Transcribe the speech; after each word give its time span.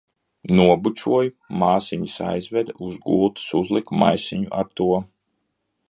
Nobučoju, 0.59 1.33
māsiņas 1.63 2.15
aizveda, 2.29 2.75
uz 2.87 2.99
gultas 3.07 3.47
uzliku 3.61 4.01
maisiņu 4.05 4.53
ar 4.63 4.77
to. 4.81 4.91